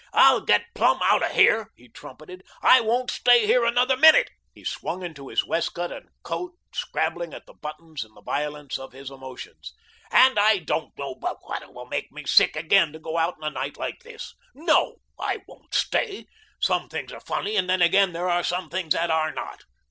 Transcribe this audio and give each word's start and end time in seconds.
"I'll 0.13 0.41
get 0.41 0.65
plumb 0.73 0.99
out 1.03 1.21
of 1.21 1.29
here," 1.33 1.69
he 1.75 1.87
trumpeted. 1.87 2.41
"I 2.63 2.81
won't 2.81 3.11
stay 3.11 3.45
here 3.45 3.63
another 3.63 3.95
minute." 3.95 4.31
He 4.51 4.63
swung 4.63 5.03
into 5.03 5.27
his 5.27 5.45
waistcoat 5.45 5.91
and 5.91 6.09
coat, 6.23 6.57
scrabbling 6.73 7.35
at 7.35 7.45
the 7.45 7.53
buttons 7.53 8.03
in 8.03 8.15
the 8.15 8.23
violence 8.23 8.79
of 8.79 8.93
his 8.93 9.11
emotions. 9.11 9.75
"And 10.09 10.39
I 10.39 10.57
don't 10.57 10.97
know 10.97 11.13
but 11.13 11.37
what 11.41 11.61
it 11.61 11.71
will 11.71 11.85
make 11.85 12.11
me 12.11 12.23
sick 12.25 12.55
again 12.55 12.91
to 12.93 12.99
go 12.99 13.19
out 13.19 13.37
in 13.37 13.43
a 13.43 13.51
night 13.51 13.77
like 13.77 14.01
this. 14.01 14.33
NO, 14.55 14.95
I 15.19 15.43
won't 15.47 15.75
stay. 15.75 16.25
Some 16.59 16.89
things 16.89 17.13
are 17.13 17.19
funny, 17.21 17.55
and 17.55 17.69
then, 17.69 17.83
again, 17.83 18.11
there 18.11 18.27
are 18.27 18.41
some 18.43 18.71
things 18.71 18.93
that 18.95 19.11
are 19.11 19.31
not. 19.31 19.65